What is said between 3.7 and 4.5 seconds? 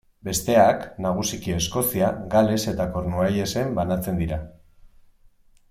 banatzen dira.